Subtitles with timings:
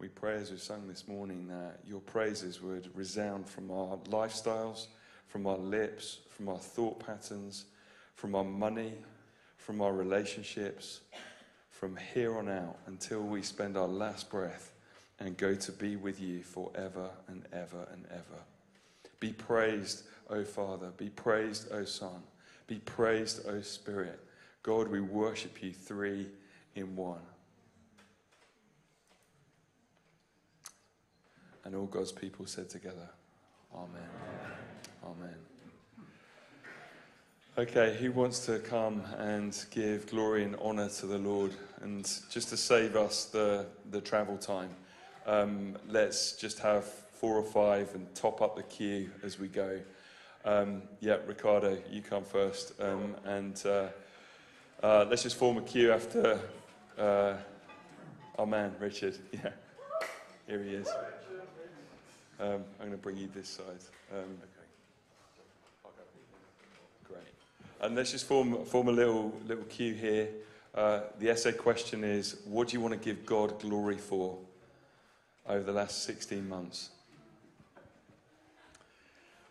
[0.00, 4.86] We pray as we sung this morning that your praises would resound from our lifestyles,
[5.26, 7.66] from our lips, from our thought patterns,
[8.14, 8.94] from our money,
[9.58, 11.00] from our relationships,
[11.68, 14.72] from here on out until we spend our last breath
[15.18, 18.42] and go to be with you forever and ever and ever.
[19.20, 20.92] Be praised, O Father.
[20.96, 22.22] Be praised, O Son.
[22.66, 24.18] Be praised, O Spirit.
[24.62, 26.26] God, we worship you three
[26.74, 27.20] in one.
[31.70, 33.08] And all God's people said together,
[33.72, 34.02] Amen.
[35.04, 35.36] Amen.
[37.56, 41.52] Okay, who wants to come and give glory and honor to the Lord?
[41.80, 44.70] And just to save us the, the travel time,
[45.26, 49.78] um, let's just have four or five and top up the queue as we go.
[50.44, 52.72] Um, yeah, Ricardo, you come first.
[52.80, 53.86] Um, and uh,
[54.82, 56.40] uh, let's just form a queue after
[56.98, 57.34] uh,
[58.36, 59.16] our man, Richard.
[59.32, 59.52] Yeah,
[60.48, 60.88] here he is.
[62.40, 63.64] Um, I'm going to bring you this side.
[64.14, 64.38] Um,
[67.06, 67.20] great.
[67.82, 70.28] And let's just form, form a little, little queue here.
[70.74, 74.38] Uh, the essay question is What do you want to give God glory for
[75.46, 76.88] over the last 16 months?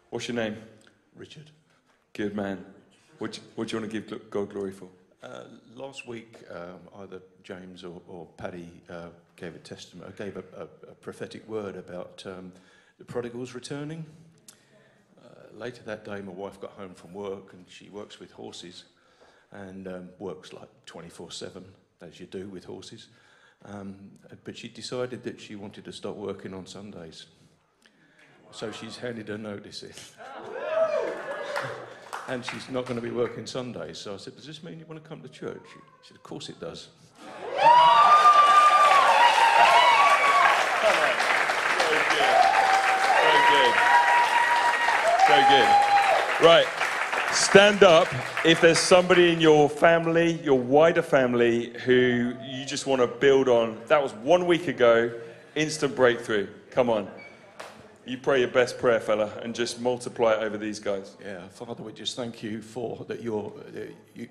[0.10, 0.58] What's your name?
[1.16, 1.52] Richard.
[2.14, 2.66] Good man.
[3.20, 4.88] What do, what do you want to give God glory for?
[5.22, 5.44] Uh,
[5.76, 10.64] last week, um, either James or, or Paddy uh, gave a testimony, gave a, a,
[10.64, 12.52] a prophetic word about um,
[13.00, 14.05] the prodigals returning.
[15.23, 18.83] Uh, later that day, my wife got home from work and she works with horses
[19.52, 21.66] and um, works like 24 7,
[22.02, 23.08] as you do with horses.
[23.66, 23.95] Um,
[24.44, 27.25] but she decided that she wanted to stop working on Sundays.
[28.52, 29.92] So she's handed her notice in.
[32.27, 33.97] and she's not going to be working Sundays.
[33.97, 35.61] So I said, Does this mean you want to come to church?
[35.73, 36.89] She said, Of course it does.
[45.30, 45.70] So good.
[46.44, 46.66] Right.
[47.32, 48.08] Stand up
[48.44, 53.48] if there's somebody in your family, your wider family, who you just want to build
[53.48, 53.80] on.
[53.86, 55.14] That was one week ago.
[55.54, 56.48] Instant breakthrough.
[56.72, 57.08] Come on.
[58.08, 61.16] You pray your best prayer, fella, and just multiply it over these guys.
[61.23, 63.54] Yeah, Father, we just thank you for that you're,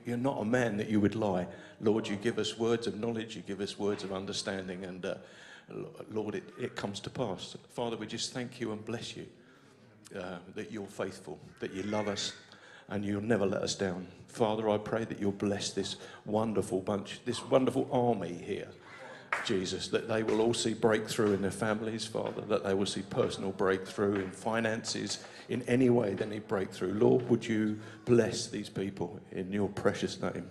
[0.04, 1.46] you're not a man that you would lie.
[1.80, 5.14] Lord, you give us words of knowledge, you give us words of understanding, and uh,
[6.10, 7.56] Lord, it, it comes to pass.
[7.68, 9.26] Father, we just thank you and bless you
[10.16, 12.32] uh, that you're faithful, that you love us,
[12.88, 14.06] and you'll never let us down.
[14.28, 18.68] Father, I pray that you'll bless this wonderful bunch, this wonderful army here,
[19.44, 23.02] Jesus, that they will all see breakthrough in their families, Father, that they will see
[23.02, 26.94] personal breakthrough in finances, in any way they need breakthrough.
[26.94, 30.48] Lord, would you bless these people in your precious name?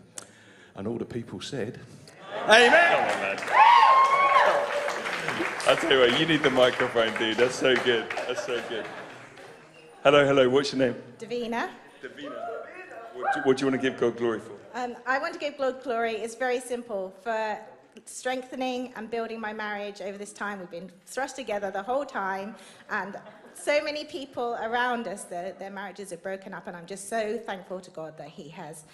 [0.76, 1.80] And all the people said,
[2.48, 3.40] Amen.
[5.68, 7.38] I'll tell you what, you need the microphone, dude.
[7.38, 8.06] That's so good.
[8.28, 8.86] That's so good.
[10.08, 10.48] Hello, hello.
[10.48, 10.96] What's your name?
[11.20, 11.70] Davina.
[12.02, 12.32] Davina.
[13.14, 14.54] What do, what do you want to give God glory for?
[14.74, 16.14] Um, I want to give God glory.
[16.14, 17.14] It's very simple.
[17.22, 17.60] For
[18.06, 22.56] strengthening and building my marriage over this time, we've been thrust together the whole time,
[22.90, 23.18] and
[23.54, 27.38] so many people around us, that their marriages are broken up, and I'm just so
[27.38, 28.86] thankful to God that He has,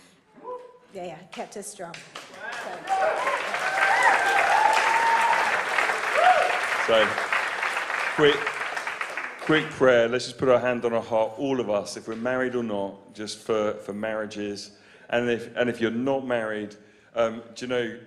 [0.95, 1.93] yeah, yeah kept us strong.
[6.87, 7.07] So,
[8.15, 8.62] quick,
[9.45, 10.07] quick prayer.
[10.07, 12.63] Let's just put our hand on our heart, all of us, if we're married or
[12.63, 14.71] not, just for, for marriages.
[15.09, 16.75] And if, and if you're not married,
[17.13, 17.99] um, do you know,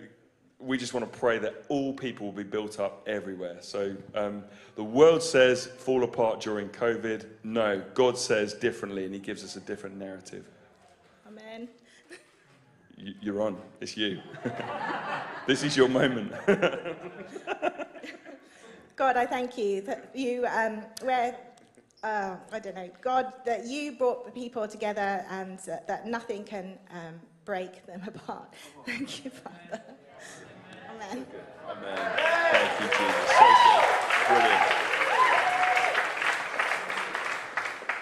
[0.59, 3.59] we just want to pray that all people will be built up everywhere.
[3.61, 4.45] So um,
[4.77, 7.27] the world says fall apart during COVID.
[7.45, 10.47] No, God says differently, and He gives us a different narrative.
[11.29, 11.69] Amen.
[12.97, 13.59] You're on.
[13.83, 14.23] It's you.
[15.47, 16.33] this is your moment.
[18.97, 21.37] God, I thank you that you, um, where,
[22.03, 26.45] uh, I don't know, God, that you brought the people together and uh, that nothing
[26.45, 28.55] can um, break them apart.
[28.87, 29.83] Thank you, Father.
[30.95, 31.27] Amen.
[31.69, 32.11] Amen.
[32.53, 33.31] Thank you, Jesus.
[33.39, 33.85] So good.
[34.29, 34.63] Brilliant.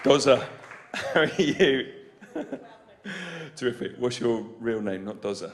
[0.03, 0.47] Doza,
[0.93, 1.91] how are you?
[3.57, 3.93] Terrific.
[3.97, 5.03] What's your real name?
[5.03, 5.51] Not Doza.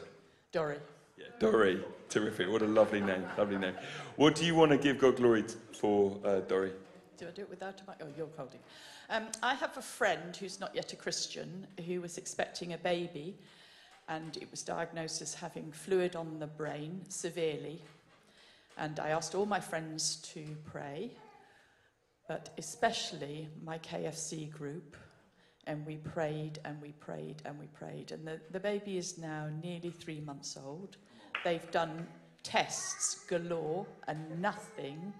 [0.51, 0.77] Dory.
[1.17, 1.83] Yeah, Dory.
[2.11, 2.49] Terrific.
[2.49, 3.23] What a lovely name.
[3.37, 3.73] Lovely name.
[4.17, 5.45] What do you want to give God glory
[5.79, 6.73] for, uh, Dory?
[7.17, 8.01] Do I do it without a mic?
[8.01, 8.59] Oh, you're holding.
[9.09, 13.37] Um, I have a friend who's not yet a Christian who was expecting a baby
[14.09, 17.81] and it was diagnosed as having fluid on the brain severely.
[18.77, 21.11] And I asked all my friends to pray,
[22.27, 24.97] but especially my KFC group.
[25.65, 28.11] And we prayed and we prayed and we prayed.
[28.11, 30.97] And the, the baby is now nearly three months old.
[31.43, 32.07] They've done
[32.43, 35.11] tests galore and nothing,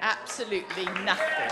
[0.00, 1.50] absolutely nothing.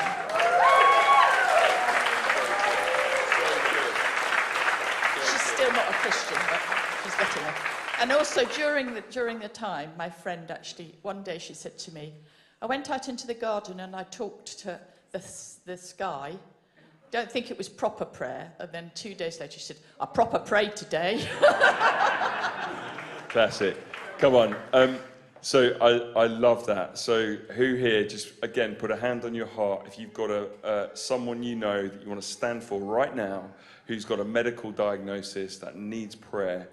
[5.21, 6.61] She's still not a Christian, but
[7.03, 7.55] she's getting there.
[8.01, 11.93] And also during the, during the time, my friend actually, one day she said to
[11.93, 12.13] me,
[12.63, 14.79] I went out into the garden and I talked to
[15.11, 15.23] the,
[15.67, 16.35] the sky.
[17.11, 18.53] Don't think it was proper prayer.
[18.61, 21.27] And then two days later, she said, I proper prayed today.
[23.35, 23.77] That's it.
[24.19, 24.57] Come on.
[24.73, 24.99] Um,
[25.41, 26.97] so I, I love that.
[26.99, 30.49] So who here, just again, put a hand on your heart if you've got a,
[30.65, 33.51] uh, someone you know that you want to stand for right now
[33.87, 36.69] who's got a medical diagnosis that needs prayer.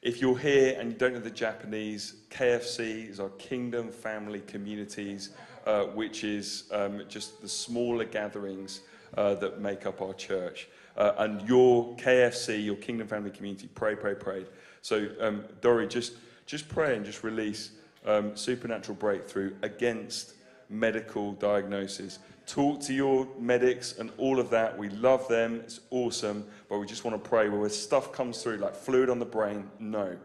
[0.00, 5.30] If you're here and you don't know the Japanese, KFC is our Kingdom Family Communities,
[5.66, 8.80] uh, which is um, just the smaller gatherings
[9.18, 10.68] uh, that make up our church.
[10.96, 14.46] Uh, and your KFC, your Kingdom Family Community, pray, pray, pray.
[14.80, 16.14] So, um, Dory, just,
[16.50, 17.70] just pray and just release
[18.04, 20.34] um, supernatural breakthrough against
[20.68, 22.18] medical diagnosis.
[22.44, 24.76] Talk to your medics and all of that.
[24.76, 25.60] We love them.
[25.60, 26.44] It's awesome.
[26.68, 29.70] But we just want to pray where stuff comes through like fluid on the brain,
[29.78, 30.16] no.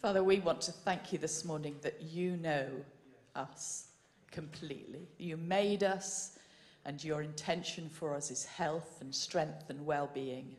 [0.00, 2.68] Father, we want to thank you this morning that you know
[3.34, 3.88] us
[4.30, 5.08] completely.
[5.18, 6.38] You made us,
[6.84, 10.54] and your intention for us is health and strength and well being.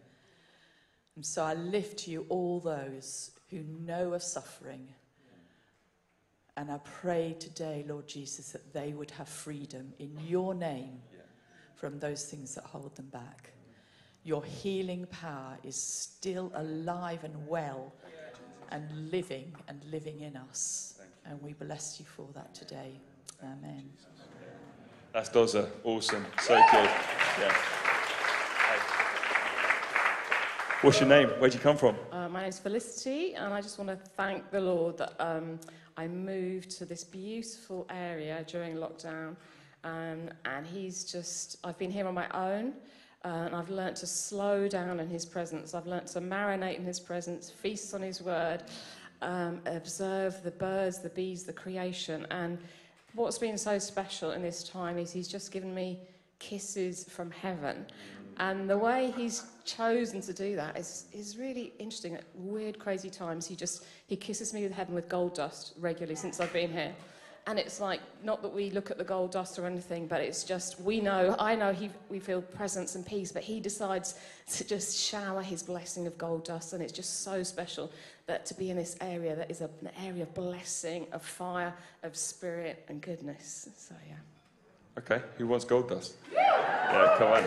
[1.16, 4.88] And so I lift to you all those who know of suffering.
[6.58, 11.00] And I pray today, Lord Jesus, that they would have freedom in your name
[11.76, 13.52] from those things that hold them back.
[14.24, 17.92] Your healing power is still alive and well
[18.70, 21.00] and living and living in us.
[21.26, 23.00] And we bless you for that today.
[23.44, 23.90] Amen.
[25.14, 25.70] That's Doza.
[25.84, 26.26] Awesome.
[26.42, 26.90] So good.
[27.40, 27.91] Yeah.
[30.82, 31.30] What's your name?
[31.38, 31.96] Where'd you come from?
[32.12, 35.60] Uh, my name's Felicity, and I just want to thank the Lord that um,
[35.96, 39.36] I moved to this beautiful area during lockdown.
[39.84, 42.74] Um, and He's just, I've been here on my own,
[43.24, 45.76] uh, and I've learnt to slow down in His presence.
[45.76, 48.64] I've learnt to marinate in His presence, feast on His word,
[49.22, 52.26] um, observe the birds, the bees, the creation.
[52.32, 52.58] And
[53.14, 56.00] what's been so special in this time is He's just given me
[56.40, 57.86] kisses from heaven.
[58.42, 62.16] And the way he's chosen to do that is, is really interesting.
[62.16, 66.16] At weird, crazy times, he just he kisses me with heaven with gold dust regularly
[66.16, 66.92] since I've been here.
[67.46, 70.44] And it's like not that we look at the gold dust or anything, but it's
[70.44, 71.36] just we know.
[71.38, 74.16] I know he, we feel presence and peace, but he decides
[74.54, 77.92] to just shower his blessing of gold dust, and it's just so special
[78.26, 81.76] that to be in this area that is a, an area of blessing, of fire,
[82.02, 83.70] of spirit and goodness.
[83.78, 84.16] So yeah.
[84.98, 85.24] Okay.
[85.38, 86.16] Who wants gold dust?
[86.34, 87.44] Yeah, come on.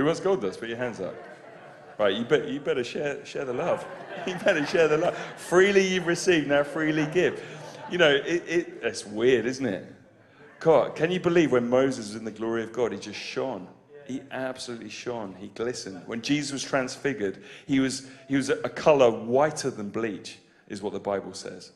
[0.00, 0.58] Who wants gold dust?
[0.58, 1.14] Put your hands up.
[1.98, 3.84] Right, you, you better share, share the love.
[4.26, 5.16] You better share the love.
[5.36, 7.42] Freely you've received, now freely give.
[7.90, 9.86] You know, it, it, it's weird, isn't it?
[10.58, 13.66] God, can you believe when Moses was in the glory of God, he just shone?
[14.06, 15.34] He absolutely shone.
[15.38, 16.02] He glistened.
[16.06, 20.38] When Jesus was transfigured, he was, he was a color whiter than bleach,
[20.68, 21.72] is what the Bible says.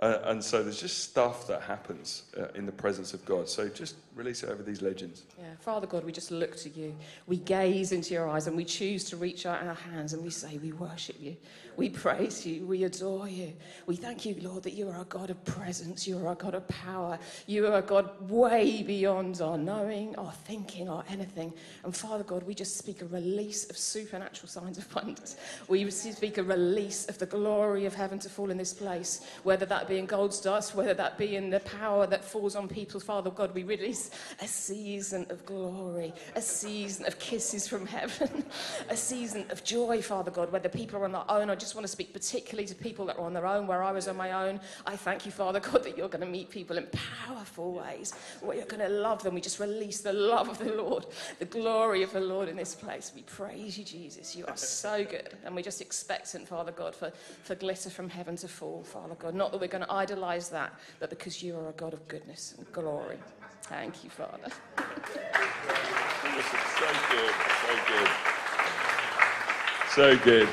[0.00, 3.48] Uh, and so there's just stuff that happens uh, in the presence of God.
[3.48, 5.24] So just release it over these legends.
[5.38, 6.94] Yeah, Father God, we just look to you.
[7.26, 10.30] We gaze into your eyes and we choose to reach out our hands and we
[10.30, 11.36] say, We worship you.
[11.76, 12.66] We praise you.
[12.66, 13.52] We adore you.
[13.86, 16.08] We thank you, Lord, that you are a God of presence.
[16.08, 17.20] You are a God of power.
[17.46, 21.54] You are a God way beyond our knowing, our thinking, or anything.
[21.84, 25.36] And Father God, we just speak a release of supernatural signs of wonders.
[25.68, 29.66] We speak a release of the glory of heaven to fall in this place, whether
[29.66, 32.98] that be in gold dust, whether that be in the power that falls on people.
[32.98, 34.07] Father God, we release
[34.40, 38.44] a season of glory, a season of kisses from heaven,
[38.88, 41.50] a season of joy, Father God, whether people are on their own.
[41.50, 43.92] I just want to speak particularly to people that are on their own, where I
[43.92, 44.60] was on my own.
[44.86, 46.86] I thank you, Father God, that you're going to meet people in
[47.26, 49.34] powerful ways, where you're going to love them.
[49.34, 51.06] We just release the love of the Lord,
[51.38, 53.12] the glory of the Lord in this place.
[53.14, 54.34] We praise you, Jesus.
[54.36, 55.30] You are so good.
[55.44, 57.10] And we're just expectant, Father God, for,
[57.42, 59.34] for glitter from heaven to fall, Father God.
[59.34, 62.54] Not that we're going to idolize that, but because you are a God of goodness
[62.56, 63.18] and glory.
[63.62, 64.48] Thank you, Father.
[66.78, 68.08] So good, so good.
[69.90, 70.48] So good.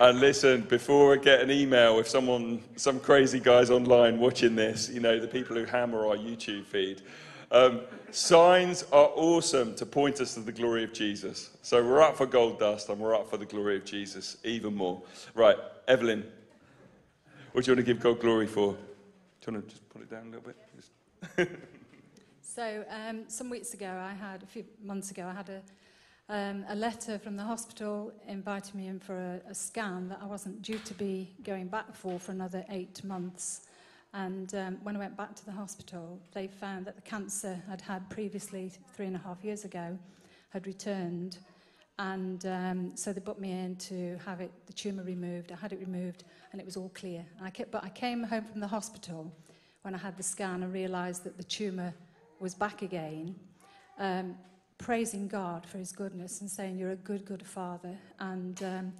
[0.00, 4.88] And listen, before I get an email, if someone, some crazy guys online watching this,
[4.88, 7.02] you know, the people who hammer our YouTube feed,
[7.50, 11.50] um, signs are awesome to point us to the glory of Jesus.
[11.62, 14.74] So we're up for gold dust and we're up for the glory of Jesus even
[14.74, 15.02] more.
[15.34, 15.56] Right,
[15.88, 16.24] Evelyn,
[17.52, 18.72] what do you want to give God glory for?
[18.72, 18.78] Do
[19.48, 20.56] you want to just put it down a little bit?
[20.76, 20.92] Just-
[22.42, 25.62] so um, some weeks ago, I had, a few months ago, I had a,
[26.34, 30.26] um, a letter from the hospital inviting me in for a, a scan that I
[30.26, 33.62] wasn't due to be going back for for another eight months.
[34.12, 37.80] And um, when I went back to the hospital, they found that the cancer I'd
[37.80, 39.96] had previously three and a half years ago
[40.50, 41.38] had returned.
[41.98, 45.52] And um, so they put me in to have it, the tumour removed.
[45.52, 47.24] I had it removed and it was all clear.
[47.38, 49.32] And I kept, but I came home from the hospital
[49.82, 51.94] when I had the scan and realised that the tumour
[52.38, 53.34] was back again,
[53.98, 54.36] um,
[54.78, 57.96] praising God for his goodness and saying, You're a good, good father.
[58.18, 58.92] And um,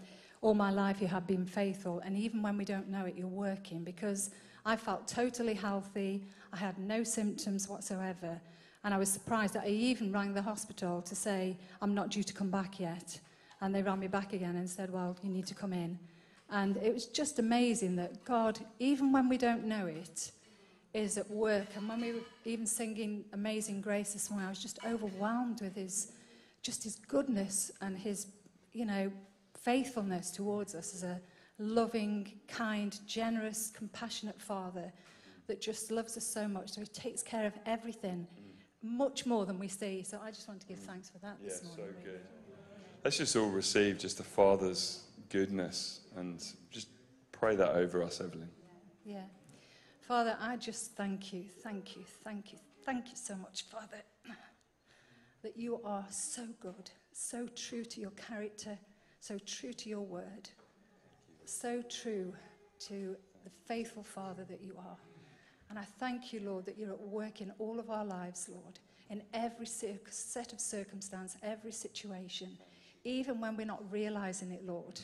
[0.42, 2.00] all my life you have been faithful.
[2.00, 4.30] And even when we don't know it, you're working because
[4.64, 6.24] I felt totally healthy.
[6.52, 8.40] I had no symptoms whatsoever.
[8.82, 12.22] And I was surprised that I even rang the hospital to say, I'm not due
[12.22, 13.20] to come back yet.
[13.60, 15.98] And they rang me back again and said, Well, you need to come in.
[16.50, 20.32] And it was just amazing that God, even when we don't know it,
[20.92, 21.68] is at work.
[21.76, 25.76] And when we were even singing Amazing Grace this morning, I was just overwhelmed with
[25.76, 26.12] his,
[26.62, 28.26] just his goodness and his,
[28.72, 29.10] you know,
[29.54, 31.20] faithfulness towards us as a
[31.58, 34.92] loving, kind, generous, compassionate father
[35.46, 36.70] that just loves us so much.
[36.70, 38.88] So he takes care of everything, mm.
[38.96, 40.02] much more than we see.
[40.02, 40.86] So I just want to give mm.
[40.86, 41.86] thanks for that Yeah, this so morning.
[42.02, 42.12] really.
[42.16, 42.20] good.
[43.04, 46.88] Let's just all receive just the Father's goodness and just
[47.32, 48.50] pray that over us, Evelyn.
[49.04, 49.22] Yeah.
[50.10, 54.02] Father, I just thank you, thank you, thank you, thank you so much, Father,
[55.44, 58.76] that you are so good, so true to your character,
[59.20, 60.50] so true to your word,
[61.44, 62.34] so true
[62.88, 63.14] to
[63.44, 64.96] the faithful Father that you are.
[65.68, 68.80] And I thank you, Lord, that you're at work in all of our lives, Lord,
[69.10, 72.58] in every set of circumstance, every situation,
[73.04, 75.00] even when we're not realizing it, Lord.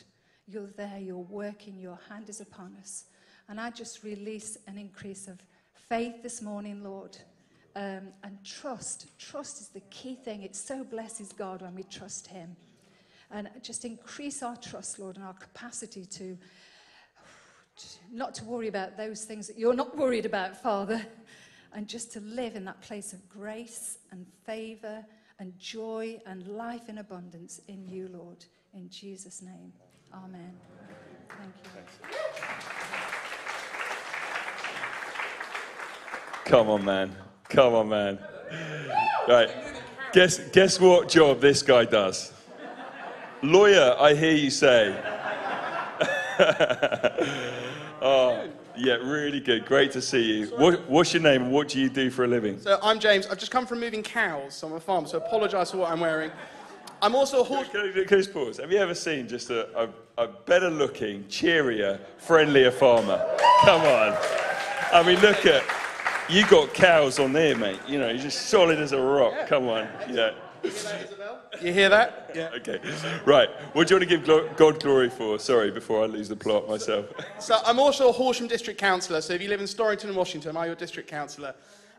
[0.49, 3.05] You're there, you're working, your hand is upon us.
[3.49, 5.39] And I just release an increase of
[5.87, 7.17] faith this morning, Lord.
[7.75, 9.17] Um, and trust.
[9.19, 10.41] Trust is the key thing.
[10.41, 12.55] It so blesses God when we trust Him.
[13.31, 16.37] And just increase our trust, Lord, and our capacity to
[18.11, 21.05] not to worry about those things that you're not worried about, Father,
[21.73, 25.05] and just to live in that place of grace and favor
[25.39, 28.43] and joy and life in abundance in you, Lord.
[28.73, 29.71] In Jesus' name.
[30.13, 30.53] Amen.
[31.29, 32.97] Thank you.
[36.47, 37.13] Come on, man.
[37.49, 38.19] Come on, man.
[39.27, 39.49] Right.
[40.13, 42.31] Guess, guess what job this guy does?
[43.43, 44.95] Lawyer, I hear you say.
[48.01, 49.65] oh, yeah, really good.
[49.65, 50.47] Great to see you.
[50.55, 52.61] What, what's your name what do you do for a living?
[52.61, 53.27] So I'm James.
[53.27, 55.99] I've just come from moving cows so I'm a farm, so apologise for what I'm
[55.99, 56.31] wearing.
[57.01, 57.67] I'm also a horse.
[57.67, 58.57] Can I, can I pause?
[58.57, 63.21] Have you ever seen just a, a, a better looking, cheerier, friendlier farmer?
[63.65, 64.17] Come on.
[64.93, 65.61] I mean, look at,
[66.29, 67.79] you got cows on there, mate.
[67.87, 69.47] You know, you're just solid as a rock.
[69.47, 69.87] Come on.
[70.09, 70.31] Yeah.
[71.61, 72.31] You hear that?
[72.35, 72.49] Yeah.
[72.55, 72.79] Okay.
[73.25, 73.49] Right.
[73.73, 75.39] What do you want to give glo- God glory for?
[75.39, 77.05] Sorry, before I lose the plot myself.
[77.39, 79.21] So I'm also a Horsham District Councillor.
[79.21, 81.53] So if you live in Storrington and Washington, I'm your District Councillor.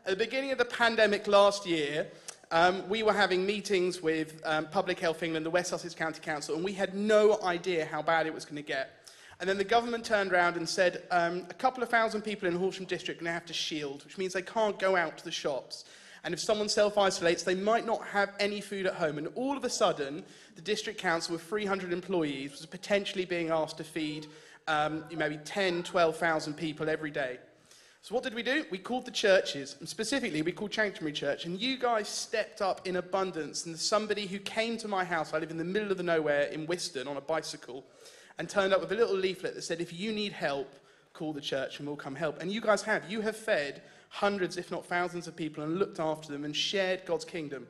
[0.05, 2.09] At the beginning of the pandemic last year,
[2.51, 6.55] um, we were having meetings with um, Public Health England, the West Sussex County Council,
[6.55, 8.98] and we had no idea how bad it was going to get.
[9.41, 12.57] And then the government turned around and said um, a couple of thousand people in
[12.57, 15.85] Horsham District to have to shield, which means they can't go out to the shops.
[16.25, 19.19] And if someone self-isolates, they might not have any food at home.
[19.19, 20.25] And all of a sudden,
[20.57, 24.27] the district council with 300 employees was potentially being asked to feed
[24.67, 27.39] um, maybe 10, 12,000 people every day.
[28.03, 28.65] So what did we do?
[28.71, 32.87] We called the churches, and specifically we called Chanctonbury Church, and you guys stepped up
[32.87, 33.67] in abundance.
[33.67, 36.43] And somebody who came to my house, I live in the middle of the nowhere
[36.43, 37.85] in Wiston on a bicycle,
[38.39, 40.75] and turned up with a little leaflet that said, if you need help,
[41.13, 42.41] call the church and we'll come help.
[42.41, 43.11] And you guys have.
[43.11, 47.05] You have fed hundreds, if not thousands of people and looked after them and shared
[47.05, 47.67] God's kingdom.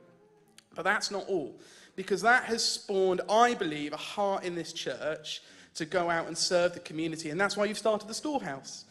[0.74, 1.58] But that's not all,
[1.96, 5.42] because that has spawned, I believe, a heart in this church
[5.74, 7.30] to go out and serve the community.
[7.30, 8.84] And that's why you've started the storehouse.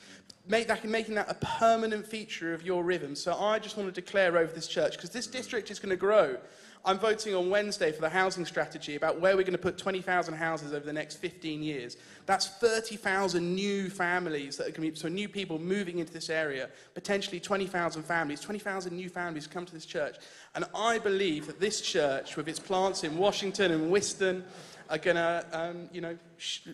[0.47, 3.15] Make that, making that a permanent feature of your rhythm.
[3.15, 5.97] So I just want to declare over this church, because this district is going to
[5.97, 6.37] grow.
[6.85, 10.33] I'm voting on Wednesday for the housing strategy about where we're going to put 20,000
[10.33, 11.97] houses over the next 15 years.
[12.25, 16.29] That's 30,000 new families that are going to be, so new people moving into this
[16.29, 20.15] area, potentially 20,000 families, 20,000 new families come to this church.
[20.55, 24.45] And I believe that this church, with its plants in Washington and Wiston,
[24.89, 26.69] are going to, um, you know, sh-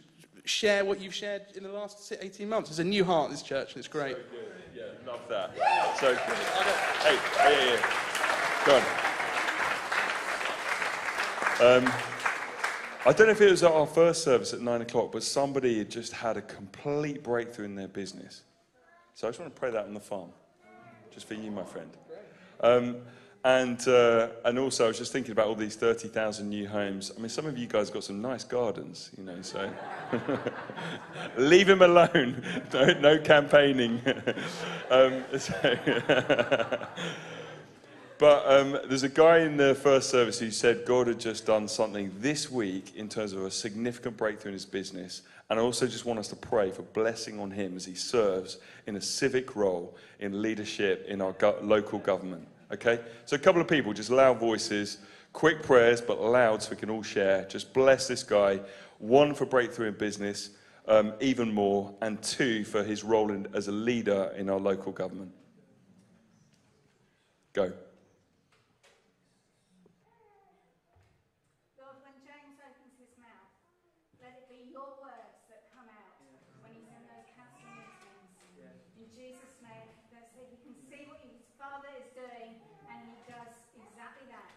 [0.45, 2.69] share what you've shared in the last 18 months.
[2.69, 4.17] There's a new heart in this church, and it's great.
[4.75, 5.55] Yeah, love that.
[5.99, 6.19] So good.
[6.19, 8.65] Hey, hey, yeah, yeah.
[8.65, 9.12] Go on.
[11.61, 11.91] Um,
[13.05, 15.77] I don't know if it was at our first service at nine o'clock, but somebody
[15.77, 18.43] had just had a complete breakthrough in their business.
[19.13, 20.29] So I just want to pray that on the farm,
[21.11, 21.89] just for you, my friend.
[22.61, 22.97] Um,
[23.45, 27.11] And, uh, and also, I was just thinking about all these 30,000 new homes.
[27.13, 29.69] I mean, some of you guys got some nice gardens, you know, so
[31.37, 32.41] leave him alone.
[32.73, 34.01] No, no campaigning.
[34.89, 35.53] um, so
[38.23, 41.67] but um, there's a guy in the first service who said God had just done
[41.67, 45.23] something this week in terms of a significant breakthrough in his business.
[45.49, 48.59] And I also just want us to pray for blessing on him as he serves
[48.87, 52.47] in a civic role in leadership in our go- local government.
[52.71, 53.01] Okay?
[53.25, 54.99] So, a couple of people, just loud voices,
[55.33, 57.43] quick prayers, but loud so we can all share.
[57.49, 58.61] Just bless this guy.
[58.99, 60.51] One for breakthrough in business,
[60.87, 64.93] um, even more, and two for his role in, as a leader in our local
[64.93, 65.33] government.
[67.51, 67.73] Go.
[71.93, 73.53] Lord, when James opens his mouth,
[74.23, 76.15] let it be your words that come out
[76.63, 78.31] when he's in those council meetings.
[78.95, 82.55] In Jesus' name, that so he can see what his father is doing
[82.87, 84.47] and he does exactly that.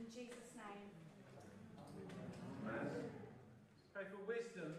[0.00, 0.90] In Jesus' name.
[3.92, 4.72] Pray for wisdom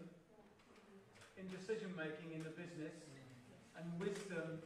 [1.38, 2.94] in decision making in the business
[3.78, 4.60] and wisdom,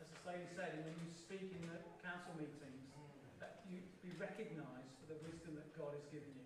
[0.00, 2.88] as the saying said, when you speak in the council meetings,
[3.40, 6.42] that you be recognised for the wisdom that God has given you.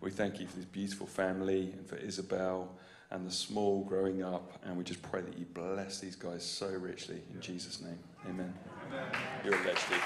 [0.00, 2.76] We thank you for this beautiful family and for Isabel
[3.10, 4.58] and the small growing up.
[4.64, 7.98] And we just pray that you bless these guys so richly in Jesus' name.
[8.28, 8.52] Amen.
[8.88, 9.06] Amen.
[9.44, 10.02] You're a legend.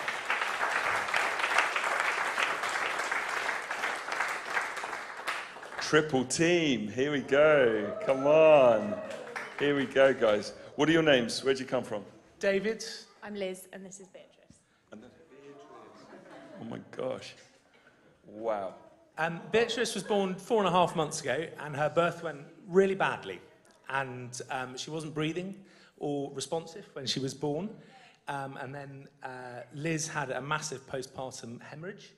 [5.90, 6.86] Triple team.
[6.86, 7.98] Here we go.
[8.06, 8.94] Come on.
[9.58, 10.52] Here we go, guys.
[10.76, 11.42] What are your names?
[11.42, 12.04] Where'd you come from?
[12.38, 12.84] David,
[13.24, 14.60] I'm Liz, and this is Beatrice.
[14.88, 15.10] beatrice
[16.60, 17.34] Oh my gosh.
[18.24, 18.74] Wow.
[19.18, 22.94] Um, Beatrice was born four and a half months ago, and her birth went really
[22.94, 23.40] badly.
[23.88, 25.56] And um, she wasn't breathing
[25.96, 27.68] or responsive when she was born.
[28.28, 32.12] Um, and then uh, Liz had a massive postpartum hemorrhage,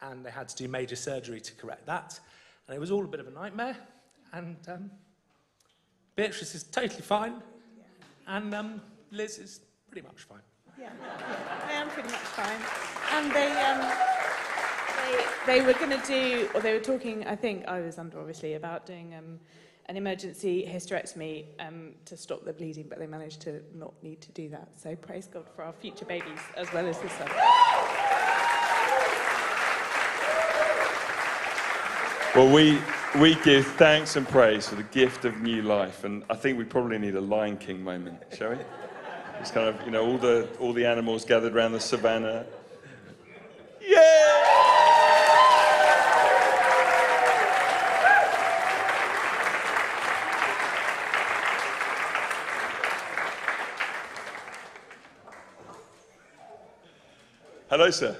[0.00, 2.18] and they had to do major surgery to correct that.
[2.70, 3.76] And it was all a bit of a nightmare.
[4.32, 4.92] And um,
[6.14, 7.42] Beatrice is totally fine,
[8.28, 10.38] and um, Liz is pretty much fine.
[10.78, 10.90] Yeah,
[11.66, 12.60] I am pretty much fine.
[13.12, 13.80] And they, um,
[15.46, 18.20] they, they were going to do, or they were talking, I think I was under
[18.20, 19.40] obviously, about doing um,
[19.86, 24.30] an emergency hysterectomy um, to stop the bleeding, but they managed to not need to
[24.30, 24.68] do that.
[24.76, 27.30] So praise God for our future babies as well as this one.
[32.32, 32.78] Well, we,
[33.18, 36.04] we give thanks and praise for the gift of new life.
[36.04, 38.58] And I think we probably need a Lion King moment, shall we?
[39.40, 42.46] It's kind of, you know, all the, all the animals gathered around the savannah.
[43.82, 43.96] Yeah!
[57.68, 58.16] Hello, sir.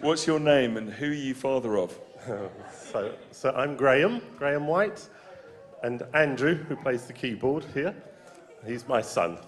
[0.00, 1.96] What's your name and who are you father of?
[2.90, 5.08] So, so I'm Graham, Graham White,
[5.82, 7.94] and Andrew, who plays the keyboard here,
[8.66, 9.38] he's my son.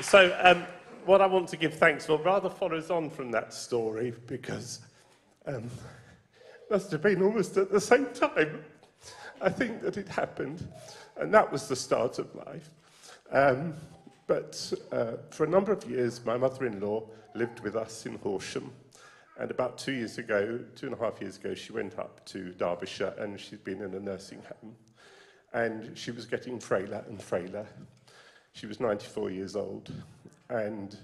[0.00, 0.64] So, um,
[1.04, 4.80] what I want to give thanks for rather follows on from that story because
[5.46, 5.70] um,
[6.70, 8.64] must have been almost at the same time.
[9.40, 10.66] I think that it happened,
[11.18, 12.70] and that was the start of life.
[13.30, 13.74] Um,
[14.26, 17.02] but uh, for a number of years, my mother-in-law
[17.34, 18.72] lived with us in Horsham.
[19.38, 22.52] And about two years ago, two and a half years ago, she went up to
[22.52, 24.74] Derbyshire and she'd been in a nursing home.
[25.52, 27.66] And she was getting frailer and frailer.
[28.52, 29.92] She was 94 years old.
[30.48, 30.96] And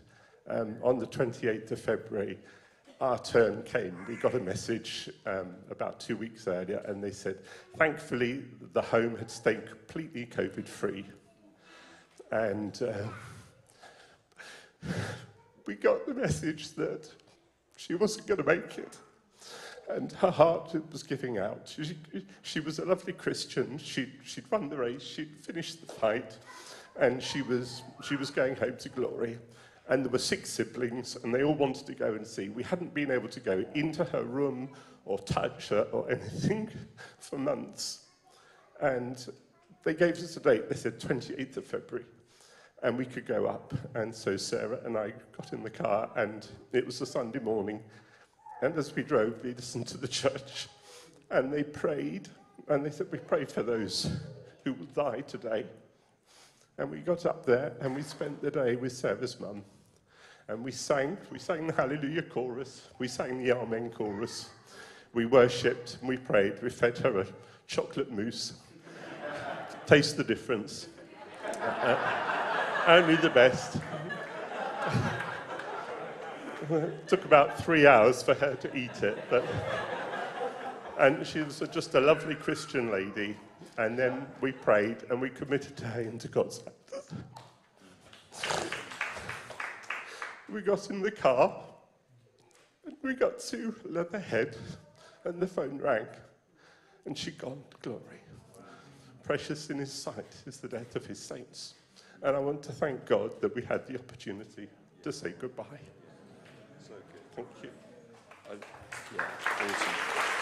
[0.49, 2.39] um, on the 28th of February,
[3.03, 3.97] our turn came.
[4.09, 7.41] We got a message um, about two weeks earlier, and they said,
[7.77, 11.05] thankfully, the home had stayed completely COVID free.
[12.31, 13.09] And uh,
[15.67, 17.11] we got the message that
[17.77, 18.97] she wasn't going to make it.
[19.89, 21.75] And her heart was giving out.
[21.77, 21.97] She,
[22.43, 23.79] she was a lovely Christian.
[23.79, 26.39] She'd, she'd run the race, she'd finished the fight,
[26.99, 29.39] and she was, she was going home to glory.
[29.89, 32.49] And there were six siblings, and they all wanted to go and see.
[32.49, 34.71] We hadn't been able to go into her room
[35.05, 36.71] or touch her or anything
[37.19, 38.07] for months.
[38.81, 39.27] And
[39.85, 40.69] they gave us a date.
[40.69, 42.07] They said 28th of February.
[42.83, 43.73] And we could go up.
[43.95, 47.81] And so Sarah and I got in the car, and it was a Sunday morning.
[48.61, 50.69] And as we drove, we listened to the church.
[51.31, 52.29] And they prayed.
[52.69, 54.11] And they said, We pray for those
[54.65, 55.67] who will die today.
[56.79, 59.63] And we got up there and we spent the day with Sarah's mum.
[60.49, 64.51] And we sang, we sang the Hallelujah chorus, we sang the Amen chorus,
[65.13, 66.63] we worshipped and we prayed.
[66.63, 67.27] We fed her a
[67.67, 68.55] chocolate mousse.
[69.87, 70.89] Taste the difference.
[71.61, 72.32] Uh,
[72.87, 73.79] Only the best.
[76.69, 79.45] it took about three hours for her to eat it, but.
[80.99, 83.37] And she was just a lovely Christian lady.
[83.79, 87.09] And then we prayed and we committed to her into God's hands.
[90.49, 91.63] We got in the car
[92.85, 94.57] and we got to Leatherhead
[95.25, 96.07] and the phone rang
[97.07, 98.21] and she gone glory.
[99.23, 101.75] Precious in his sight is the death of his saints.
[102.25, 104.69] And I want to thank God that we had the opportunity
[105.03, 105.65] to say goodbye.
[106.81, 107.35] So good.
[107.35, 107.71] Thank you.
[108.49, 108.55] I,
[109.17, 110.33] yeah, awesome.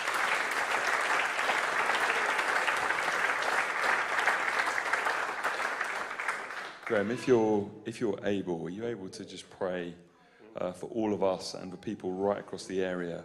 [6.85, 9.95] Graham, if you're, if you're able, are you able to just pray
[10.57, 13.25] uh, for all of us and the people right across the area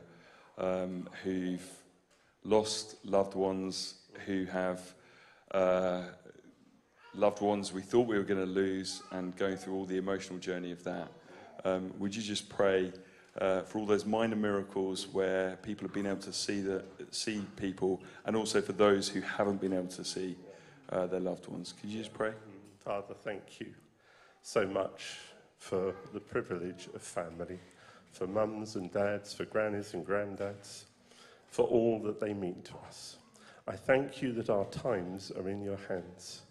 [0.57, 1.67] um, who've
[2.45, 4.93] lost loved ones, who have
[5.51, 6.03] uh,
[7.17, 10.39] loved ones we thought we were going to lose, and going through all the emotional
[10.39, 11.09] journey of that?
[11.63, 12.91] Um, would you just pray
[13.39, 17.43] uh, for all those minor miracles where people have been able to see, the, see
[17.55, 20.35] people, and also for those who haven't been able to see
[20.89, 21.73] uh, their loved ones?
[21.79, 22.33] Could you just pray?
[22.83, 23.73] Father, thank you
[24.41, 25.17] so much
[25.57, 27.59] for the privilege of family,
[28.11, 30.83] for mums and dads, for grannies and granddads,
[31.47, 33.17] for all that they mean to us.
[33.67, 36.43] I thank you that our times are in your hands.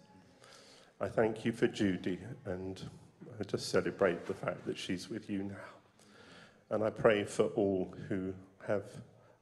[1.01, 2.81] I thank you for Judy, and
[3.37, 5.55] I just celebrate the fact that she's with you now.
[6.69, 8.33] And I pray for all who
[8.65, 8.83] have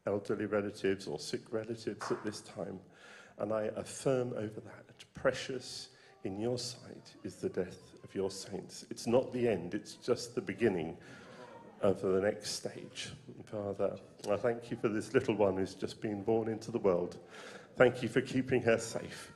[0.07, 2.79] elderly relatives or sick relatives at this time.
[3.37, 5.89] And I affirm over that, precious
[6.23, 8.85] in your sight is the death of your saints.
[8.89, 10.97] It's not the end, it's just the beginning
[11.81, 13.11] of the next stage.
[13.45, 13.95] Father,
[14.31, 17.17] I thank you for this little one who's just been born into the world.
[17.75, 19.32] Thank you for keeping her safe.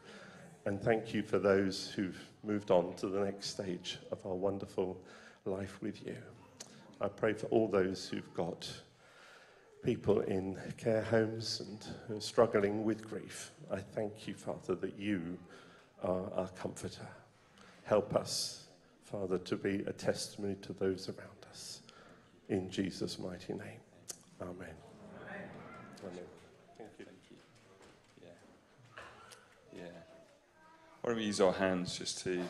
[0.68, 5.00] And thank you for those who've moved on to the next stage of our wonderful
[5.46, 6.18] life with you.
[7.00, 8.70] I pray for all those who've got
[9.82, 13.52] people in care homes and who are struggling with grief.
[13.72, 15.38] I thank you, Father, that you
[16.04, 17.08] are our comforter.
[17.86, 18.68] Help us,
[19.06, 21.80] Father, to be a testimony to those around us.
[22.50, 23.80] In Jesus' mighty name.
[24.42, 24.76] Amen.
[26.04, 26.26] Amen.
[26.78, 27.38] Thank you.
[28.22, 28.30] Yeah.
[29.74, 29.86] Yeah.
[31.08, 32.42] Why don't we use our hands just to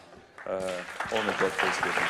[0.48, 0.72] uh,
[1.14, 2.10] honour God for his goodness?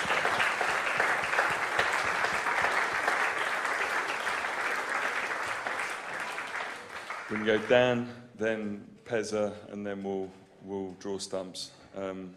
[7.29, 10.31] We're going to go Dan, then Pezza, and then we'll,
[10.63, 11.71] we'll draw stumps.
[11.97, 12.33] Um,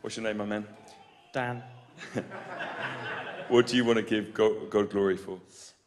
[0.00, 0.66] what's your name, my man?
[1.34, 1.62] Dan.
[3.48, 5.38] What do you want to give God, God glory for?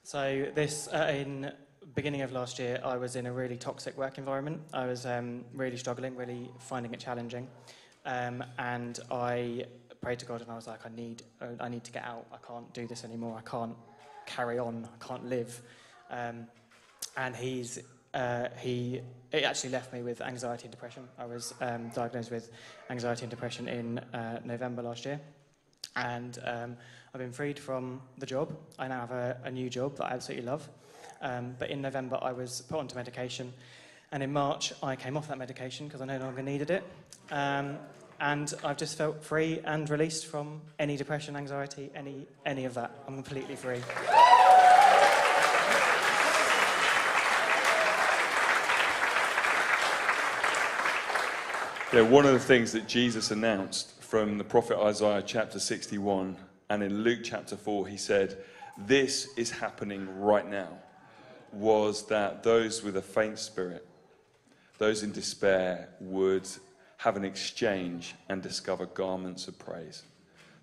[0.04, 1.52] So this uh, in
[1.98, 4.62] beginning of last year, I was in a really toxic work environment.
[4.72, 7.48] I was um, really struggling, really finding it challenging,
[8.06, 9.66] um, and I
[10.00, 12.28] prayed to God and I was like, I need, uh, I need to get out.
[12.32, 13.36] I can't do this anymore.
[13.36, 13.76] I can't
[14.28, 14.88] carry on.
[14.94, 15.60] I can't live.
[16.12, 16.46] Um,
[17.18, 17.80] and he's
[18.14, 21.08] uh, he it actually left me with anxiety and depression.
[21.18, 22.52] I was um, diagnosed with
[22.92, 25.20] anxiety and depression in uh, November last year,
[25.96, 26.78] and um,
[27.12, 28.56] I've been freed from the job.
[28.78, 30.70] I now have a, a new job that I absolutely love.
[31.22, 33.54] Um, but in November, I was put onto medication,
[34.12, 36.84] and in March, I came off that medication because I no longer needed it.
[37.32, 37.78] Um,
[38.20, 42.92] and I've just felt free and released from any depression, anxiety, any any of that.
[43.08, 43.82] I'm completely free.
[51.94, 56.36] Yeah, one of the things that Jesus announced from the prophet Isaiah chapter 61
[56.70, 58.38] and in Luke chapter 4, he said,
[58.78, 60.68] This is happening right now,
[61.58, 63.88] was that those with a faint spirit,
[64.78, 66.48] those in despair, would
[66.98, 70.04] have an exchange and discover garments of praise.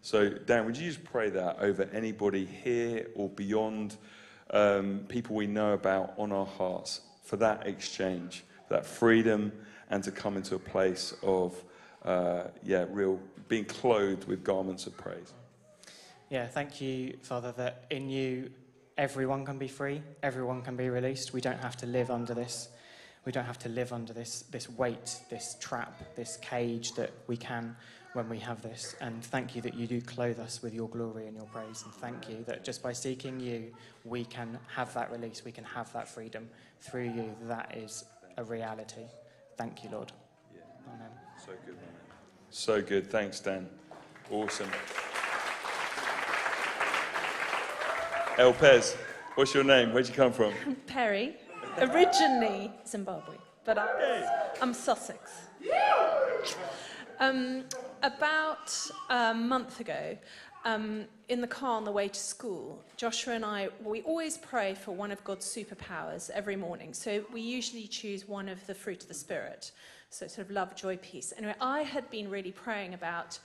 [0.03, 3.97] So, Dan, would you just pray that over anybody here or beyond,
[4.51, 9.53] um, people we know about on our hearts, for that exchange, that freedom,
[9.91, 11.55] and to come into a place of,
[12.05, 15.33] uh, yeah, real being clothed with garments of praise.
[16.31, 18.51] Yeah, thank you, Father, that in you
[18.97, 21.33] everyone can be free, everyone can be released.
[21.33, 22.69] We don't have to live under this.
[23.25, 27.37] We don't have to live under this, this weight, this trap, this cage that we
[27.37, 27.75] can
[28.13, 28.95] when we have this.
[29.01, 31.83] And thank you that you do clothe us with your glory and your praise.
[31.85, 33.73] And thank you that just by seeking you,
[34.05, 36.49] we can have that release, we can have that freedom
[36.81, 37.35] through you.
[37.43, 38.05] That is
[38.37, 39.07] a reality.
[39.57, 40.13] Thank you, Lord.
[40.87, 41.09] Amen.
[41.45, 41.85] So good, man.
[42.51, 43.11] So good.
[43.11, 43.69] Thanks, Dan.
[44.31, 44.71] Awesome.
[48.37, 48.97] El Pez,
[49.37, 49.93] what's your name?
[49.93, 50.53] Where'd you come from?
[50.89, 51.37] Perry,
[51.79, 55.31] originally Zimbabwe, but I, I'm Sussex.
[57.21, 57.63] Um,
[58.03, 58.75] about
[59.09, 60.19] a month ago,
[60.65, 64.75] um, in the car on the way to school, Joshua and I, we always pray
[64.75, 66.93] for one of God's superpowers every morning.
[66.93, 69.71] So we usually choose one of the fruit of the Spirit.
[70.11, 71.33] So sort of love, joy, peace.
[71.37, 73.39] Anyway, I had been really praying about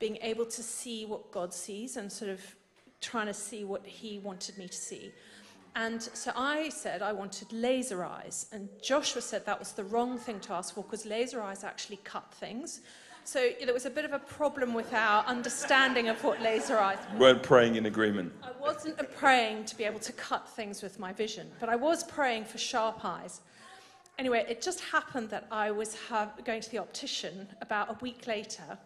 [0.00, 2.40] being able to see what God sees and sort of
[3.02, 5.12] trying to see what He wanted me to see.
[5.74, 8.46] And so I said I wanted laser eyes.
[8.52, 11.98] And Joshua said that was the wrong thing to ask for because laser eyes actually
[12.04, 12.80] cut things.
[13.24, 16.98] So there was a bit of a problem with our understanding of what laser eyes
[17.12, 18.32] We weren't praying in agreement.
[18.42, 22.02] I wasn't praying to be able to cut things with my vision, but I was
[22.02, 23.40] praying for sharp eyes.
[24.18, 28.26] Anyway, it just happened that I was have, going to the optician about a week
[28.26, 28.76] later.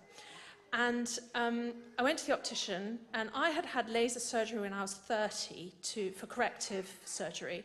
[0.76, 4.82] And um, I went to the optician, and I had had laser surgery when I
[4.82, 7.64] was 30 to, for corrective surgery,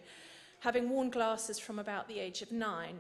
[0.62, 3.00] having worn glasses from about the age of nine.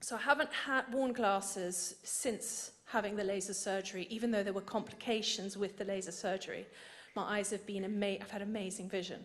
[0.00, 4.62] So I haven't had, worn glasses since having the laser surgery, even though there were
[4.62, 6.66] complications with the laser surgery.
[7.14, 9.22] My eyes have been ama- I've had amazing vision.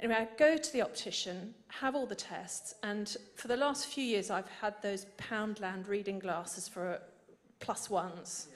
[0.00, 4.02] Anyway, I go to the optician, have all the tests, and for the last few
[4.02, 7.00] years, I've had those Poundland reading glasses for
[7.60, 8.48] plus ones.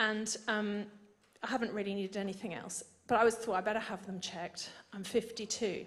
[0.00, 0.86] And um,
[1.44, 2.82] I haven't really needed anything else.
[3.06, 4.70] But I was thought I better have them checked.
[4.92, 5.86] I'm 52.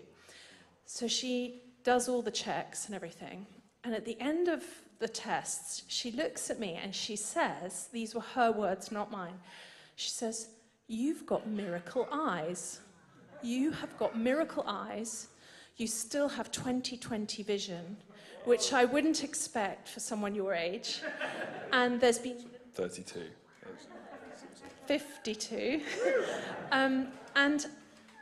[0.86, 3.46] So she does all the checks and everything.
[3.84, 4.64] And at the end of
[5.00, 9.34] the tests, she looks at me and she says, these were her words, not mine.
[9.96, 10.48] She says,
[10.88, 12.82] You've got miracle eyes.
[13.42, 15.28] You have got miracle eyes.
[15.78, 17.98] You still have 20/20 vision,
[18.44, 21.02] which I wouldn't expect for someone your age.
[21.72, 22.38] And there's been
[22.74, 23.24] 32.
[24.86, 25.82] 52.
[26.72, 27.66] um, and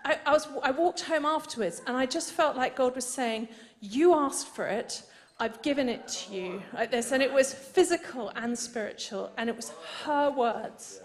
[0.04, 3.48] I, I, was, I walked home afterwards and I just felt like God was saying,
[3.80, 5.04] You asked for it,
[5.42, 6.62] I've given it to you.
[6.72, 7.12] Like this.
[7.12, 9.72] And it was physical and spiritual, and it was
[10.06, 11.02] her words.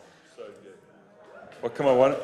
[1.62, 2.16] Well, come on, one.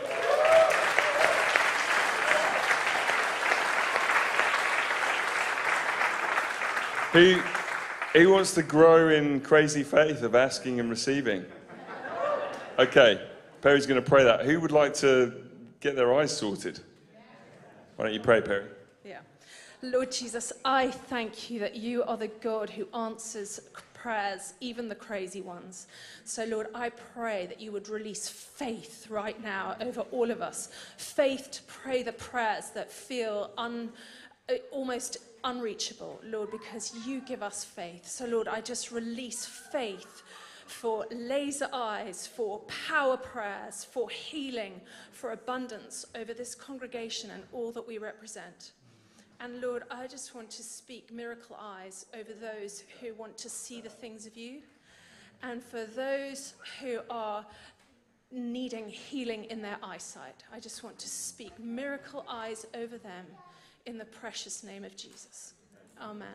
[7.13, 7.41] Who,
[8.13, 11.47] who wants to grow in crazy faith of asking and receiving?
[12.79, 13.21] Okay,
[13.61, 14.47] Perry's going to pray that.
[14.47, 15.45] Who would like to
[15.81, 16.81] get their eyes sorted?
[17.97, 18.65] Why don't you pray, Perry?
[19.05, 19.19] Yeah.
[19.83, 23.61] Lord Jesus, I thank you that you are the God who answers
[23.93, 25.87] prayers, even the crazy ones.
[26.25, 30.71] So, Lord, I pray that you would release faith right now over all of us.
[30.97, 33.91] Faith to pray the prayers that feel un,
[34.49, 38.09] uh, almost unreachable, Lord, because you give us faith.
[38.09, 40.23] So, Lord, I just release faith
[40.67, 47.73] for laser eyes, for power prayers, for healing, for abundance over this congregation and all
[47.73, 48.73] that we represent.
[49.41, 53.81] And Lord, I just want to speak miracle eyes over those who want to see
[53.81, 54.63] the things of you,
[55.43, 57.45] and for those who are
[58.31, 60.43] needing healing in their eyesight.
[60.53, 63.27] I just want to speak miracle eyes over them
[63.85, 65.55] in the precious name of Jesus.
[66.01, 66.29] Amen.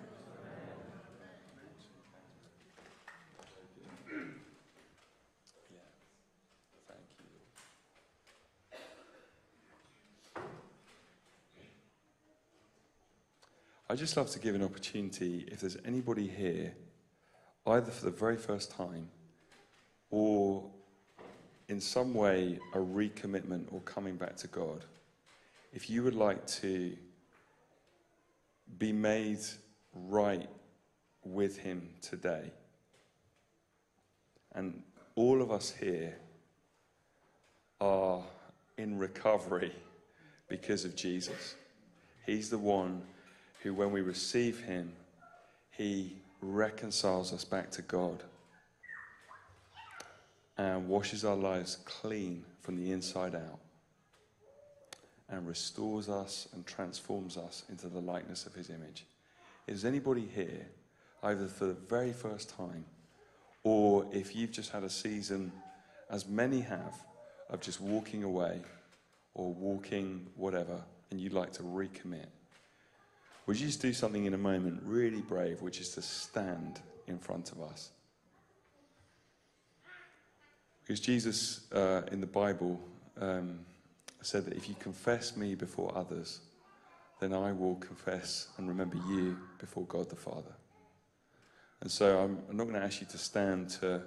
[13.90, 16.74] I'd just love to give an opportunity if there's anybody here,
[17.66, 19.08] either for the very first time
[20.10, 20.70] or
[21.70, 24.84] in some way a recommitment or coming back to God,
[25.72, 26.98] if you would like to
[28.78, 29.40] be made
[29.94, 30.50] right
[31.24, 32.52] with Him today,
[34.54, 34.84] and
[35.16, 36.14] all of us here
[37.80, 38.22] are
[38.78, 39.72] in recovery
[40.50, 41.56] because of Jesus.
[42.26, 43.02] He's the one
[43.64, 44.94] who, when we receive him,
[45.72, 48.24] he reconciles us back to God
[50.58, 53.60] and washes our lives clean from the inside out
[55.30, 59.06] and restores us and transforms us into the likeness of his image.
[59.68, 60.68] Is anybody here,
[61.24, 62.86] either for the very first time
[63.64, 65.52] or if you've just had a season,
[66.10, 67.04] as many have,
[67.50, 68.62] of just walking away
[69.34, 72.28] or walking whatever, and you'd like to recommit?
[73.48, 77.18] Would you just do something in a moment really brave, which is to stand in
[77.18, 77.92] front of us?
[80.84, 82.80] Because Jesus uh, in the Bible
[83.20, 83.60] um,
[84.22, 86.42] said that if you confess me before others,
[87.22, 90.54] then I will confess and remember you before God the Father.
[91.80, 94.02] And so I'm, I'm not going to ask you to stand to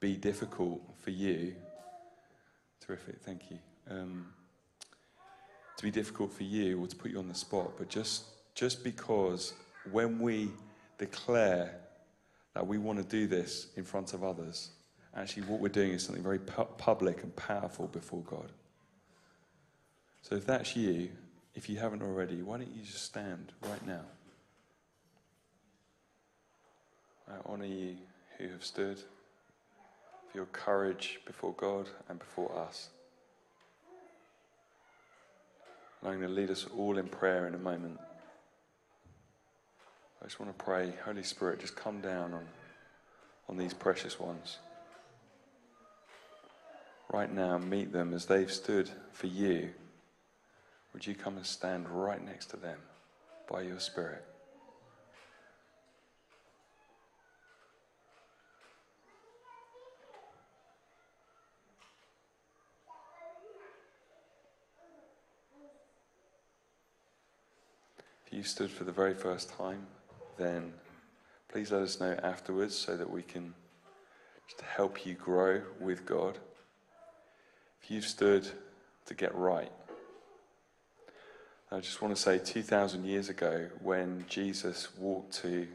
[0.00, 1.54] be difficult for you.
[2.84, 3.58] Terrific, thank you.
[3.90, 4.26] Um,
[5.78, 8.84] to be difficult for you or to put you on the spot, but just just
[8.84, 9.54] because
[9.90, 10.50] when we
[10.98, 11.78] declare
[12.54, 14.70] that we want to do this in front of others
[15.14, 18.50] Actually, what we're doing is something very pu- public and powerful before God.
[20.22, 21.10] So if that's you,
[21.54, 24.04] if you haven't already, why don't you just stand right now?
[27.28, 27.96] I honour you
[28.38, 32.88] who have stood for your courage before God and before us.
[36.00, 38.00] And I'm going to lead us all in prayer in a moment.
[40.22, 42.44] I just want to pray, Holy Spirit, just come down on,
[43.48, 44.58] on these precious ones.
[47.12, 49.70] Right now, meet them as they've stood for you.
[50.92, 52.78] Would you come and stand right next to them
[53.50, 54.24] by your Spirit?
[68.24, 69.84] If you stood for the very first time,
[70.38, 70.72] then
[71.48, 73.54] please let us know afterwards so that we can
[74.48, 76.38] just help you grow with God.
[77.82, 78.46] If you've stood
[79.06, 79.72] to get right,
[81.70, 85.66] I just want to say 2,000 years ago, when Jesus walked to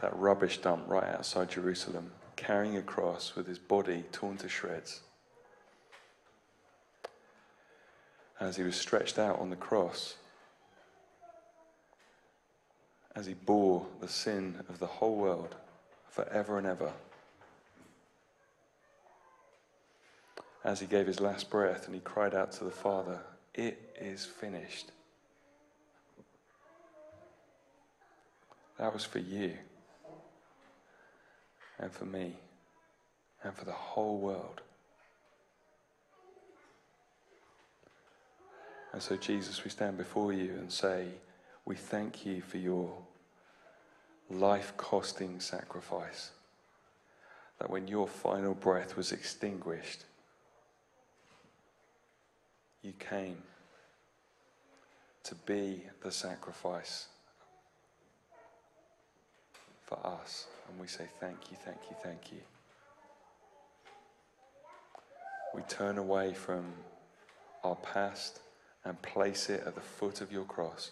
[0.00, 5.02] that rubbish dump right outside Jerusalem, carrying a cross with his body torn to shreds,
[8.40, 10.16] as he was stretched out on the cross,
[13.14, 15.54] as he bore the sin of the whole world
[16.08, 16.92] forever and ever.
[20.64, 23.20] As he gave his last breath and he cried out to the Father,
[23.54, 24.92] It is finished.
[28.78, 29.52] That was for you,
[31.78, 32.36] and for me,
[33.44, 34.62] and for the whole world.
[38.92, 41.06] And so, Jesus, we stand before you and say,
[41.72, 42.92] we thank you for your
[44.28, 46.32] life costing sacrifice.
[47.58, 50.04] That when your final breath was extinguished,
[52.82, 53.38] you came
[55.24, 57.06] to be the sacrifice
[59.86, 60.48] for us.
[60.68, 62.40] And we say, Thank you, thank you, thank you.
[65.54, 66.66] We turn away from
[67.64, 68.40] our past
[68.84, 70.90] and place it at the foot of your cross.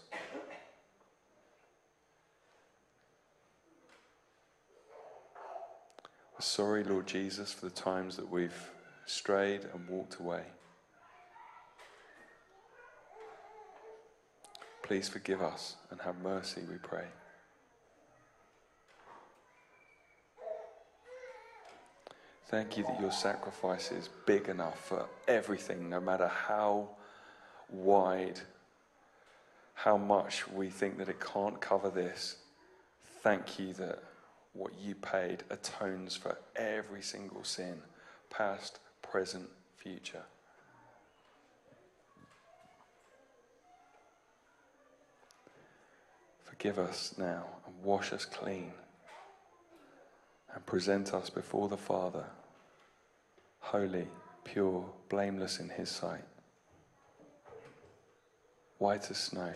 [6.41, 8.69] Sorry, Lord Jesus, for the times that we've
[9.05, 10.43] strayed and walked away.
[14.83, 17.05] Please forgive us and have mercy, we pray.
[22.49, 26.89] Thank you that your sacrifice is big enough for everything, no matter how
[27.69, 28.41] wide,
[29.73, 32.35] how much we think that it can't cover this.
[33.23, 34.03] Thank you that
[34.53, 37.81] what you paid atones for every single sin,
[38.29, 40.23] past, present, future.
[46.43, 48.71] Forgive us now and wash us clean
[50.53, 52.25] and present us before the Father,
[53.59, 54.07] holy,
[54.43, 56.25] pure, blameless in His sight,
[58.77, 59.53] white as snow,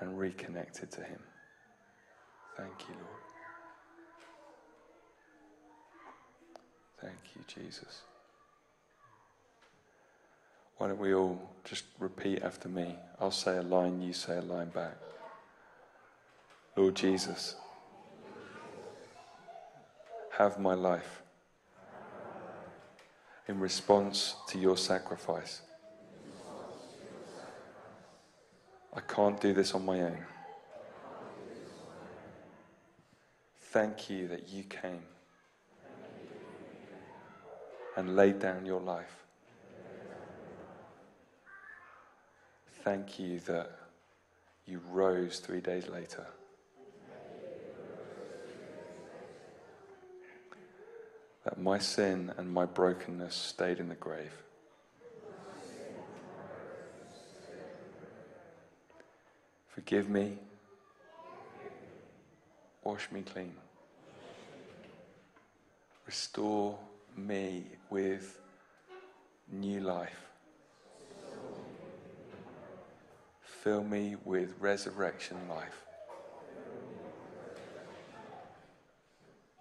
[0.00, 1.20] and reconnected to Him.
[2.56, 3.22] Thank you, Lord.
[7.00, 8.02] Thank you, Jesus.
[10.76, 12.96] Why don't we all just repeat after me?
[13.20, 14.96] I'll say a line, you say a line back.
[16.76, 17.56] Lord Jesus,
[20.38, 21.22] have my life
[23.48, 25.60] in response to your sacrifice.
[28.94, 30.18] I can't do this on my own.
[33.72, 35.00] Thank you that you came
[37.96, 39.24] and laid down your life.
[42.84, 43.70] Thank you that
[44.66, 46.26] you rose three days later.
[51.44, 54.34] That my sin and my brokenness stayed in the grave.
[59.68, 60.36] Forgive me.
[62.84, 63.54] Wash me clean.
[66.04, 66.78] Restore
[67.16, 68.40] me with
[69.50, 70.26] new life.
[73.40, 75.84] Fill me with resurrection life.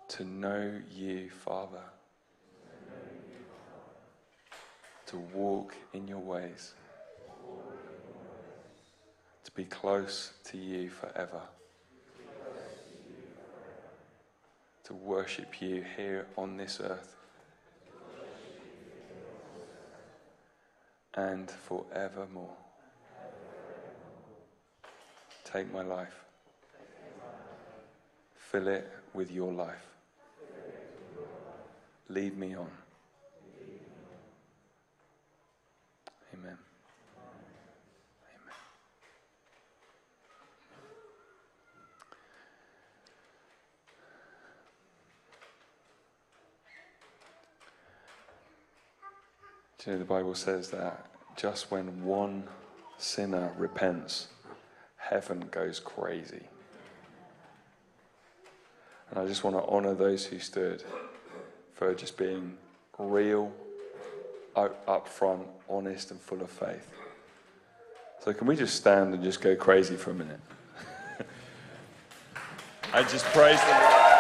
[0.07, 1.83] To know you, Father.
[5.05, 6.73] To walk in your ways.
[9.43, 11.41] To be close to you forever.
[14.91, 17.15] To worship you here on this earth
[21.13, 22.57] and forevermore.
[25.45, 26.13] Take my life,
[28.35, 29.85] fill it with your life.
[32.09, 32.71] Lead me on.
[36.33, 36.57] Amen.
[49.83, 52.43] Do you know the Bible says that just when one
[52.99, 54.27] sinner repents,
[54.97, 56.43] heaven goes crazy.
[59.09, 60.83] And I just want to honor those who stood
[61.73, 62.57] for just being
[62.99, 63.51] real,
[64.55, 66.93] up upfront, honest, and full of faith.
[68.23, 70.39] So, can we just stand and just go crazy for a minute?
[72.93, 74.10] I just praise the Lord.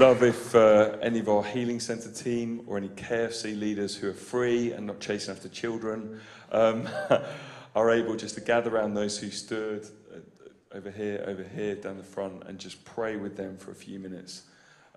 [0.00, 4.14] Love if uh, any of our Healing Centre team or any KFC leaders who are
[4.14, 6.22] free and not chasing after children
[6.52, 6.88] um,
[7.74, 10.18] are able just to gather around those who stood uh,
[10.74, 13.98] over here, over here, down the front, and just pray with them for a few
[13.98, 14.44] minutes.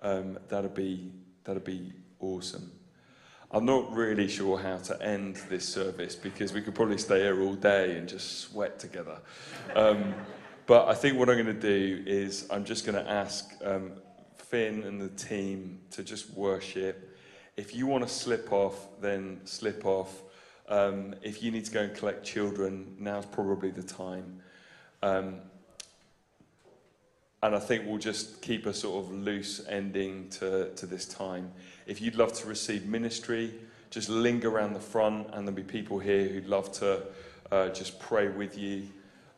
[0.00, 1.12] Um, that'd be
[1.44, 2.72] that'd be awesome.
[3.50, 7.42] I'm not really sure how to end this service because we could probably stay here
[7.42, 9.18] all day and just sweat together.
[9.76, 10.14] Um,
[10.64, 14.00] but I think what I'm going to do is I'm just going to ask um,
[14.48, 17.16] Finn and the team to just worship.
[17.56, 20.22] If you want to slip off, then slip off.
[20.68, 24.40] Um, if you need to go and collect children, now's probably the time.
[25.02, 25.40] Um,
[27.42, 31.52] and I think we'll just keep a sort of loose ending to, to this time.
[31.86, 33.52] If you'd love to receive ministry,
[33.90, 37.02] just linger around the front, and there'll be people here who'd love to
[37.52, 38.88] uh, just pray with you.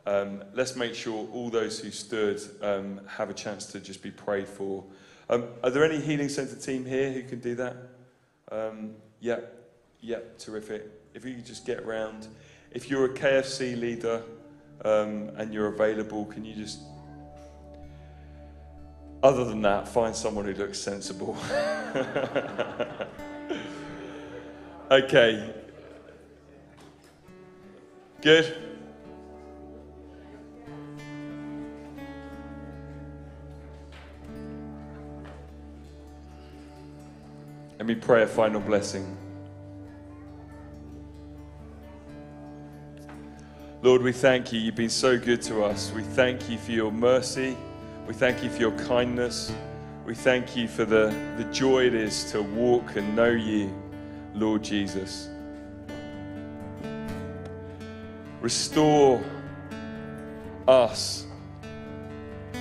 [0.06, 4.12] Um, let's make sure all those who stood um, have a chance to just be
[4.12, 4.84] prayed for.
[5.28, 7.76] Um, are there any Healing Centre team here who can do that?
[8.52, 9.40] Um, yeah,
[10.00, 10.88] yeah, terrific.
[11.12, 12.28] If you could just get around.
[12.70, 14.22] If you're a KFC leader
[14.84, 16.78] um, and you're available, can you just.
[19.22, 21.36] Other than that, find someone who looks sensible.
[24.90, 25.52] okay.
[28.22, 28.65] Good.
[37.86, 39.16] Let me pray a final blessing.
[43.80, 44.58] Lord, we thank you.
[44.58, 45.92] You've been so good to us.
[45.92, 47.56] We thank you for your mercy.
[48.08, 49.52] We thank you for your kindness.
[50.04, 53.72] We thank you for the, the joy it is to walk and know you,
[54.34, 55.28] Lord Jesus.
[58.40, 59.22] Restore
[60.66, 61.24] us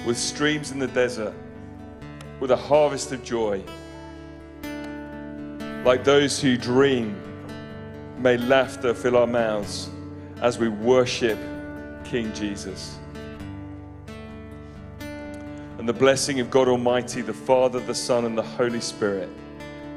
[0.06, 1.34] with streams in the desert,
[2.40, 3.64] with a harvest of joy.
[5.86, 7.16] Like those who dream,
[8.18, 9.88] may laughter fill our mouths
[10.42, 11.38] as we worship
[12.04, 12.98] King Jesus.
[15.78, 19.30] And the blessing of God Almighty, the Father, the Son, and the Holy Spirit,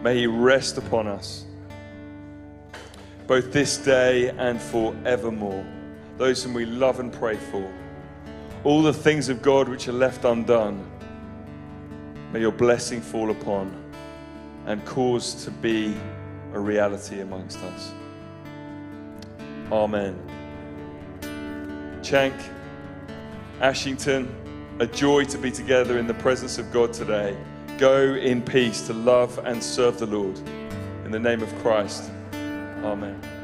[0.03, 1.47] may He rest upon us,
[3.26, 5.64] both this day and forevermore.
[6.18, 7.66] Those whom we love and pray for,
[8.62, 10.86] all the things of God which are left undone,
[12.30, 13.88] may your blessing fall upon
[14.69, 15.97] and cause to be
[16.53, 17.93] a reality amongst us.
[19.73, 20.14] Amen.
[22.03, 22.35] Chank,
[23.62, 24.31] Ashington,
[24.79, 27.35] a joy to be together in the presence of God today.
[27.79, 30.39] Go in peace to love and serve the Lord.
[31.07, 32.11] In the name of Christ.
[32.35, 33.38] Amen.